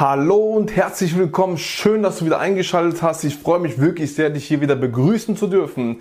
[0.00, 1.58] Hallo und herzlich willkommen.
[1.58, 3.24] Schön, dass du wieder eingeschaltet hast.
[3.24, 6.00] Ich freue mich wirklich sehr, dich hier wieder begrüßen zu dürfen.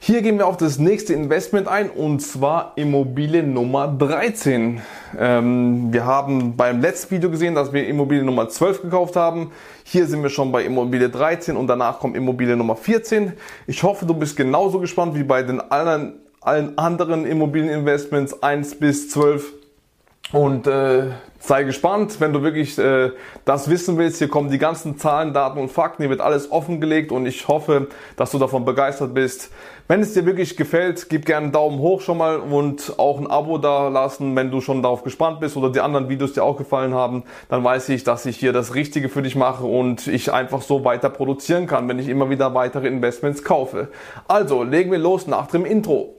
[0.00, 4.80] Hier gehen wir auf das nächste Investment ein und zwar Immobilie Nummer 13.
[5.16, 9.52] Ähm, wir haben beim letzten Video gesehen, dass wir Immobilie Nummer 12 gekauft haben.
[9.84, 13.34] Hier sind wir schon bei Immobilie 13 und danach kommt Immobilie Nummer 14.
[13.68, 19.08] Ich hoffe, du bist genauso gespannt wie bei den anderen, allen anderen Immobilieninvestments 1 bis
[19.10, 19.52] 12.
[20.36, 21.04] Und äh,
[21.38, 23.10] sei gespannt, wenn du wirklich äh,
[23.46, 24.18] das wissen willst.
[24.18, 26.02] Hier kommen die ganzen Zahlen, Daten und Fakten.
[26.02, 27.86] Hier wird alles offengelegt und ich hoffe,
[28.16, 29.50] dass du davon begeistert bist.
[29.88, 33.26] Wenn es dir wirklich gefällt, gib gerne einen Daumen hoch schon mal und auch ein
[33.26, 36.58] Abo da lassen, wenn du schon darauf gespannt bist oder die anderen Videos dir auch
[36.58, 37.22] gefallen haben.
[37.48, 40.84] Dann weiß ich, dass ich hier das Richtige für dich mache und ich einfach so
[40.84, 43.88] weiter produzieren kann, wenn ich immer wieder weitere Investments kaufe.
[44.28, 46.14] Also legen wir los nach dem Intro.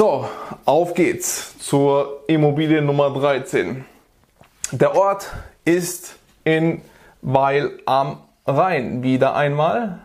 [0.00, 0.26] So,
[0.64, 3.84] auf geht's zur Immobilie Nummer 13.
[4.72, 5.30] Der Ort
[5.66, 6.80] ist in
[7.20, 9.02] Weil am Rhein.
[9.02, 9.98] Wieder einmal.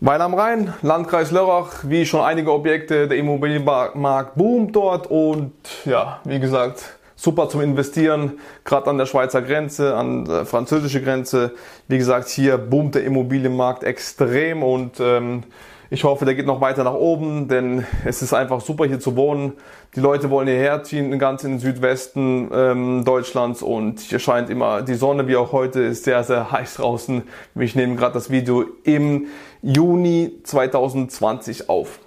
[0.00, 6.18] Weil am Rhein, Landkreis Lörrach, wie schon einige Objekte, der Immobilienmarkt boomt dort und ja,
[6.24, 11.54] wie gesagt, super zum Investieren, gerade an der Schweizer Grenze, an der französischen Grenze.
[11.88, 15.42] Wie gesagt, hier boomt der Immobilienmarkt extrem und ähm,
[15.90, 19.16] ich hoffe, der geht noch weiter nach oben, denn es ist einfach super hier zu
[19.16, 19.52] wohnen.
[19.96, 24.82] Die Leute wollen hierher ziehen, ganz in den Südwesten ähm, Deutschlands und hier scheint immer
[24.82, 27.22] die Sonne, wie auch heute, ist sehr, sehr heiß draußen.
[27.54, 29.28] Ich nehme gerade das Video im
[29.62, 32.00] Juni 2020 auf.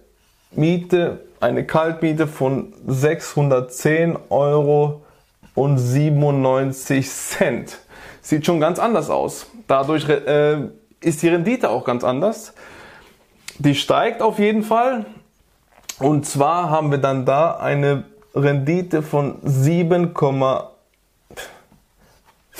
[0.51, 5.03] Miete, eine Kaltmiete von 610 Euro
[5.55, 7.79] und 97 Cent.
[8.21, 9.47] Sieht schon ganz anders aus.
[9.67, 10.67] Dadurch äh,
[10.99, 12.53] ist die Rendite auch ganz anders.
[13.57, 15.05] Die steigt auf jeden Fall.
[15.99, 18.03] Und zwar haben wir dann da eine
[18.35, 20.13] Rendite von 7,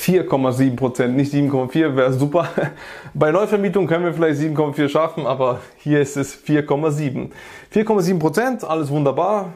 [0.01, 2.49] 4,7 Prozent, nicht 7,4, wäre super.
[3.14, 7.29] Bei Neuvermietung können wir vielleicht 7,4 schaffen, aber hier ist es 4,7.
[7.73, 9.53] 4,7 Prozent, alles wunderbar,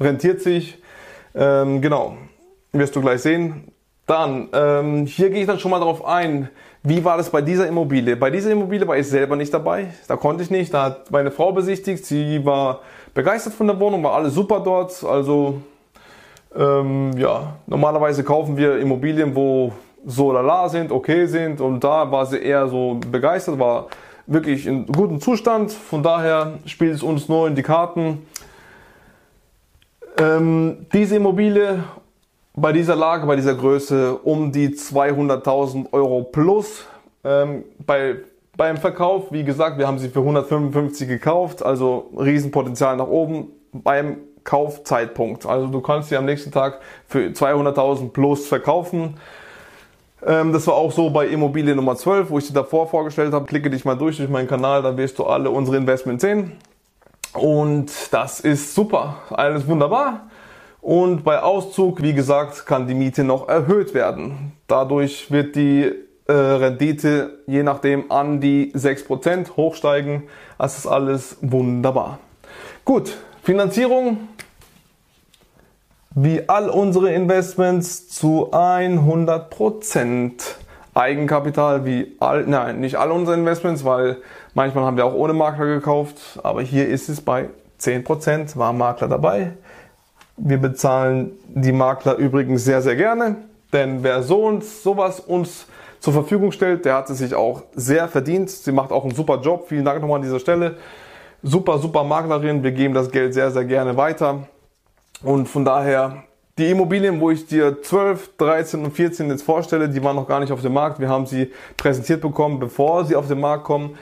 [0.00, 0.78] rentiert sich.
[1.34, 2.16] Ähm, genau,
[2.72, 3.68] wirst du gleich sehen.
[4.06, 6.48] Dann, ähm, hier gehe ich dann schon mal darauf ein,
[6.82, 8.16] wie war das bei dieser Immobilie?
[8.16, 11.30] Bei dieser Immobilie war ich selber nicht dabei, da konnte ich nicht, da hat meine
[11.30, 12.80] Frau besichtigt, sie war
[13.14, 15.62] begeistert von der Wohnung, war alles super dort, also
[16.56, 19.72] ähm, ja, normalerweise kaufen wir Immobilien, wo
[20.04, 23.86] so lala sind, okay sind und da war sie eher so begeistert, war
[24.26, 25.72] wirklich in gutem Zustand.
[25.72, 28.26] Von daher spielt es uns nur in die Karten.
[30.18, 31.84] Ähm, diese Immobilie
[32.54, 36.86] bei dieser Lage, bei dieser Größe um die 200.000 Euro plus.
[37.24, 38.16] Ähm, bei,
[38.56, 44.18] beim Verkauf, wie gesagt, wir haben sie für 155 gekauft, also Riesenpotenzial nach oben beim
[44.44, 45.46] Kaufzeitpunkt.
[45.46, 49.16] Also du kannst sie am nächsten Tag für 200.000 plus verkaufen.
[50.24, 53.46] Ähm, das war auch so bei Immobilie Nummer 12, wo ich sie davor vorgestellt habe.
[53.46, 56.52] Klicke dich mal durch durch meinen Kanal, dann wirst du alle unsere Investments sehen.
[57.32, 60.28] Und das ist super, alles wunderbar.
[60.80, 64.52] Und bei Auszug, wie gesagt, kann die Miete noch erhöht werden.
[64.66, 65.92] Dadurch wird die
[66.26, 70.24] äh, Rendite je nachdem an die 6% hochsteigen.
[70.58, 72.18] Das ist alles wunderbar.
[72.84, 74.28] Gut, Finanzierung
[76.14, 80.32] wie all unsere Investments zu 100%
[80.94, 84.18] Eigenkapital, wie all, nein, nicht all unsere Investments, weil
[84.54, 87.48] manchmal haben wir auch ohne Makler gekauft, aber hier ist es bei
[87.80, 89.54] 10%, war Makler dabei.
[90.36, 93.38] Wir bezahlen die Makler übrigens sehr, sehr gerne,
[93.72, 95.66] denn wer so uns, sowas uns
[95.98, 98.50] zur Verfügung stellt, der hat es sich auch sehr verdient.
[98.50, 99.66] Sie macht auch einen super Job.
[99.68, 100.76] Vielen Dank nochmal an dieser Stelle.
[101.44, 102.62] Super, super Maklerin.
[102.62, 104.46] Wir geben das Geld sehr, sehr gerne weiter.
[105.24, 106.22] Und von daher,
[106.56, 110.38] die Immobilien, wo ich dir 12, 13 und 14 jetzt vorstelle, die waren noch gar
[110.38, 111.00] nicht auf dem Markt.
[111.00, 113.98] Wir haben sie präsentiert bekommen, bevor sie auf den Markt kommen.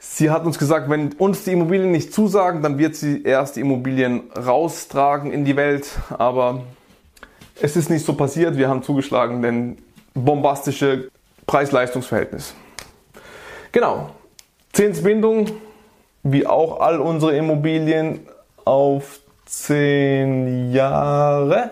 [0.00, 3.60] Sie hat uns gesagt, wenn uns die Immobilien nicht zusagen, dann wird sie erst die
[3.60, 5.90] Immobilien raustragen in die Welt.
[6.18, 6.62] Aber
[7.62, 8.56] es ist nicht so passiert.
[8.56, 9.78] Wir haben zugeschlagen, denn
[10.14, 11.08] bombastische
[11.46, 12.54] Preis-Leistungs-Verhältnis.
[13.70, 14.10] Genau.
[14.72, 15.46] Zinsbindung,
[16.22, 18.26] wie auch all unsere Immobilien,
[18.64, 21.70] auf 10 Jahre.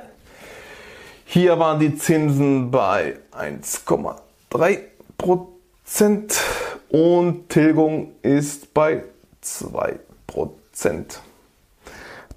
[1.24, 4.78] Hier waren die Zinsen bei 1,3
[5.16, 6.40] Prozent
[6.88, 9.04] und Tilgung ist bei
[9.44, 9.98] 2%.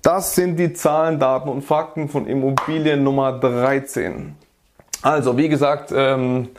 [0.01, 4.35] Das sind die Zahlen, Daten und Fakten von Immobilien Nummer 13.
[5.01, 6.49] Also, wie gesagt, ähm,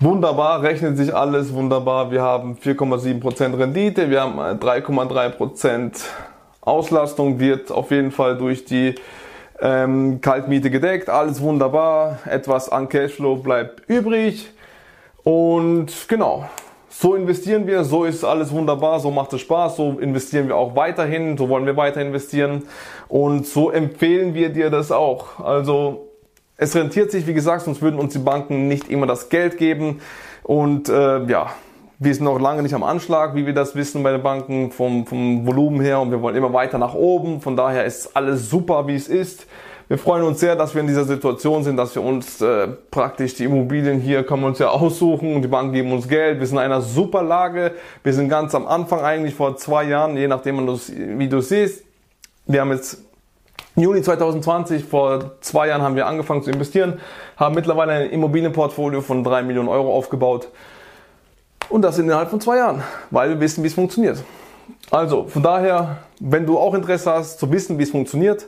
[0.00, 2.10] wunderbar, rechnet sich alles wunderbar.
[2.10, 5.92] Wir haben 4,7% Rendite, wir haben 3,3%
[6.60, 8.94] Auslastung, wird auf jeden Fall durch die
[9.60, 11.08] ähm, Kaltmiete gedeckt.
[11.08, 14.50] Alles wunderbar, etwas an Cashflow bleibt übrig.
[15.22, 16.44] Und genau,
[16.88, 20.76] so investieren wir, so ist alles wunderbar, so macht es Spaß, so investieren wir auch
[20.76, 22.62] weiterhin, so wollen wir weiter investieren
[23.08, 25.40] und so empfehlen wir dir das auch.
[25.40, 26.08] Also
[26.56, 30.00] es rentiert sich, wie gesagt, sonst würden uns die Banken nicht immer das Geld geben
[30.42, 31.50] und äh, ja,
[31.98, 35.06] wir sind noch lange nicht am Anschlag, wie wir das wissen bei den Banken vom,
[35.06, 37.40] vom Volumen her und wir wollen immer weiter nach oben.
[37.40, 39.46] Von daher ist alles super, wie es ist.
[39.86, 43.34] Wir freuen uns sehr, dass wir in dieser Situation sind, dass wir uns äh, praktisch
[43.34, 46.40] die Immobilien hier können wir uns ja aussuchen und die Banken geben uns Geld.
[46.40, 47.72] Wir sind in einer super Lage.
[48.02, 51.84] Wir sind ganz am Anfang eigentlich vor zwei Jahren, je nachdem, wie du siehst.
[52.46, 53.02] Wir haben jetzt
[53.76, 57.00] Juni 2020, vor zwei Jahren haben wir angefangen zu investieren,
[57.36, 60.48] haben mittlerweile ein Immobilienportfolio von drei Millionen Euro aufgebaut.
[61.70, 64.22] Und das innerhalb von zwei Jahren, weil wir wissen, wie es funktioniert.
[64.92, 68.46] Also, von daher, wenn du auch Interesse hast zu wissen, wie es funktioniert,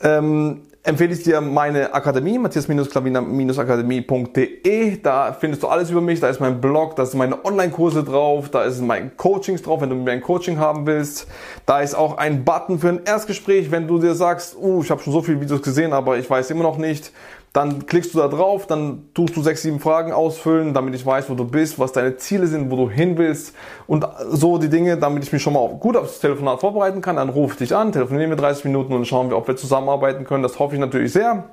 [0.00, 4.98] ähm, empfehle ich dir meine Akademie, matthias-klavina-akademie.de.
[5.02, 6.20] Da findest du alles über mich.
[6.20, 9.90] Da ist mein Blog, da sind meine Online-Kurse drauf, da ist mein Coachings drauf, wenn
[9.90, 11.26] du mir ein Coaching haben willst.
[11.66, 15.02] Da ist auch ein Button für ein Erstgespräch, wenn du dir sagst, uh, ich habe
[15.02, 17.10] schon so viele Videos gesehen, aber ich weiß immer noch nicht.
[17.56, 21.30] Dann klickst du da drauf, dann tust du sechs, sieben Fragen ausfüllen, damit ich weiß,
[21.30, 23.54] wo du bist, was deine Ziele sind, wo du hin willst
[23.86, 27.16] und so die Dinge, damit ich mich schon mal gut aufs Telefonat vorbereiten kann.
[27.16, 30.24] Dann rufe ich dich an, telefonieren wir 30 Minuten und schauen wir, ob wir zusammenarbeiten
[30.24, 30.42] können.
[30.42, 31.44] Das hoffe ich natürlich sehr,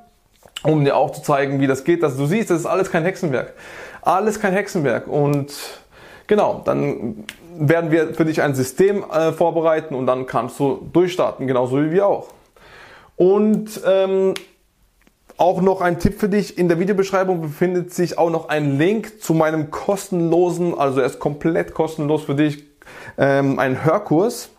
[0.63, 2.03] um dir auch zu zeigen, wie das geht.
[2.03, 3.53] Dass du siehst, das ist alles kein Hexenwerk.
[4.01, 5.53] Alles kein Hexenwerk und
[6.27, 7.23] genau, dann
[7.57, 11.91] werden wir für dich ein System äh, vorbereiten und dann kannst du durchstarten, genauso wie
[11.91, 12.27] wir auch.
[13.15, 14.33] Und ähm,
[15.37, 16.57] auch noch ein Tipp für dich.
[16.57, 21.19] In der Videobeschreibung befindet sich auch noch ein Link zu meinem kostenlosen, also er ist
[21.19, 22.63] komplett kostenlos für dich,
[23.17, 24.49] ähm, ein Hörkurs.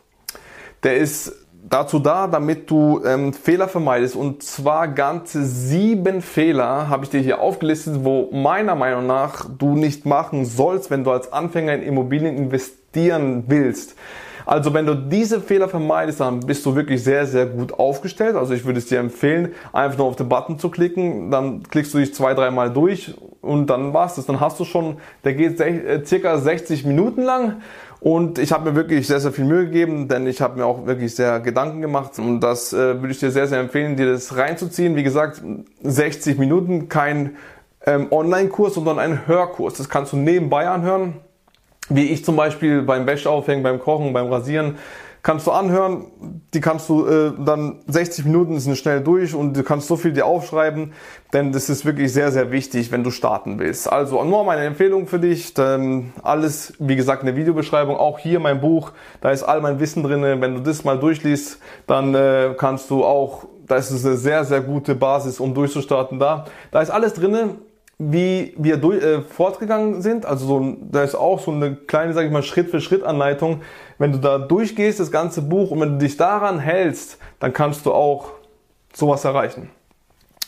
[0.83, 1.33] Der ist
[1.69, 4.17] dazu da, damit du ähm, Fehler vermeidest.
[4.17, 9.75] Und zwar ganze sieben Fehler habe ich dir hier aufgelistet, wo meiner Meinung nach du
[9.75, 13.97] nicht machen sollst, wenn du als Anfänger in Immobilien investieren willst.
[14.47, 18.37] Also wenn du diese Fehler vermeidest, dann bist du wirklich sehr, sehr gut aufgestellt.
[18.37, 21.95] Also ich würde es dir empfehlen, einfach nur auf den Button zu klicken, dann klickst
[21.95, 24.27] du dich zwei, dreimal durch und dann war's das.
[24.27, 27.63] Dann hast du schon, der geht äh, circa 60 Minuten lang
[28.01, 30.87] und ich habe mir wirklich sehr, sehr viel Mühe gegeben, denn ich habe mir auch
[30.87, 34.37] wirklich sehr Gedanken gemacht und das äh, würde ich dir sehr, sehr empfehlen, dir das
[34.37, 34.95] reinzuziehen.
[34.97, 35.43] Wie gesagt,
[35.83, 37.37] 60 Minuten, kein
[37.87, 39.75] ähm, Online-Kurs, sondern ein Hörkurs.
[39.75, 41.15] Das kannst du nebenbei anhören
[41.89, 44.77] wie ich zum Beispiel beim Wäscheaufhängen, beim Kochen, beim Rasieren,
[45.25, 46.05] kannst du anhören,
[46.53, 50.13] die kannst du äh, dann 60 Minuten sind schnell durch und du kannst so viel
[50.13, 50.93] dir aufschreiben,
[51.33, 53.91] denn das ist wirklich sehr, sehr wichtig, wenn du starten willst.
[53.91, 58.39] Also nur meine Empfehlung für dich, denn alles, wie gesagt, in der Videobeschreibung, auch hier
[58.39, 60.43] mein Buch, da ist all mein Wissen drinne.
[60.43, 64.45] Wenn du das mal durchliest, dann äh, kannst du auch, da ist es eine sehr,
[64.45, 66.45] sehr gute Basis, um durchzustarten da.
[66.71, 67.57] Da ist alles drinne
[67.99, 70.27] wie wir durch, äh, fortgegangen sind.
[70.27, 73.63] Also so, da ist auch so eine kleine, sage ich mal, Schritt-für-Schritt-Anleitung.
[73.99, 77.87] Wenn du da durchgehst, das ganze Buch, und wenn du dich daran hältst, dann kannst
[77.87, 78.33] du auch
[78.93, 79.71] sowas erreichen.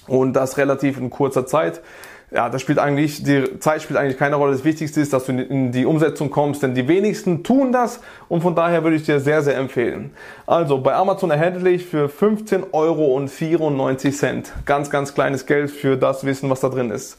[0.08, 1.82] Und das relativ in kurzer Zeit
[2.30, 4.52] ja, das spielt eigentlich, die Zeit spielt eigentlich keine Rolle.
[4.52, 8.42] Das Wichtigste ist, dass du in die Umsetzung kommst, denn die wenigsten tun das und
[8.42, 10.10] von daher würde ich dir sehr, sehr empfehlen.
[10.46, 14.42] Also bei Amazon erhältlich für 15,94 Euro.
[14.64, 17.16] Ganz, ganz kleines Geld für das Wissen, was da drin ist.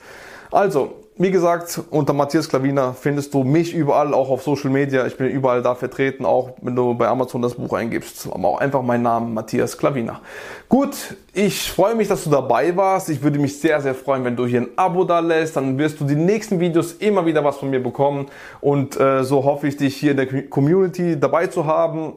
[0.51, 5.07] Also, wie gesagt, unter Matthias Klaviner findest du mich überall, auch auf Social Media.
[5.07, 8.29] Ich bin überall da vertreten, auch wenn du bei Amazon das Buch eingibst.
[8.31, 10.21] Aber auch einfach mein Name, Matthias Klaviner.
[10.69, 13.09] Gut, ich freue mich, dass du dabei warst.
[13.09, 15.55] Ich würde mich sehr, sehr freuen, wenn du hier ein Abo da lässt.
[15.55, 18.27] Dann wirst du die nächsten Videos immer wieder was von mir bekommen.
[18.62, 22.13] Und äh, so hoffe ich, dich hier in der Community dabei zu haben.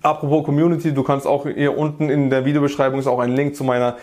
[0.00, 3.64] Apropos Community, du kannst auch hier unten in der Videobeschreibung ist auch ein Link zu
[3.64, 3.96] meiner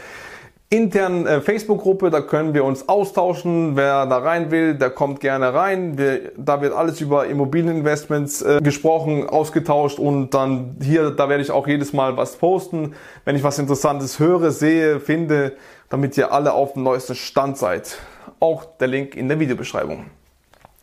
[0.70, 3.76] internen äh, Facebook-Gruppe, da können wir uns austauschen.
[3.76, 5.98] Wer da rein will, der kommt gerne rein.
[5.98, 11.52] Wir, da wird alles über Immobilieninvestments äh, gesprochen, ausgetauscht und dann hier, da werde ich
[11.52, 12.94] auch jedes Mal was posten,
[13.26, 15.54] wenn ich was Interessantes höre, sehe, finde,
[15.90, 17.98] damit ihr alle auf dem neuesten Stand seid.
[18.40, 20.06] Auch der Link in der Videobeschreibung.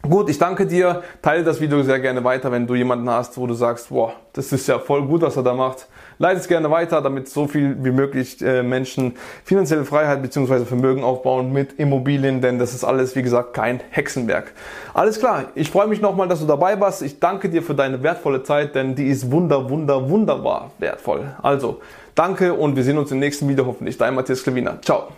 [0.09, 1.03] Gut, ich danke dir.
[1.21, 4.53] Teile das Video sehr gerne weiter, wenn du jemanden hast, wo du sagst, boah, das
[4.53, 5.89] ist ja voll gut, was er da macht.
[6.19, 10.65] Leite es gerne weiter, damit so viel wie möglich äh, Menschen finanzielle Freiheit bzw.
[10.65, 14.53] Vermögen aufbauen mit Immobilien, denn das ist alles, wie gesagt, kein Hexenwerk.
[14.95, 17.03] Alles klar, ich freue mich nochmal, dass du dabei warst.
[17.03, 21.35] Ich danke dir für deine wertvolle Zeit, denn die ist wunder, wunder, wunderbar wertvoll.
[21.43, 21.81] Also,
[22.15, 23.99] danke und wir sehen uns im nächsten Video hoffentlich.
[23.99, 24.79] Dein Matthias Klevina.
[24.83, 25.09] Ciao.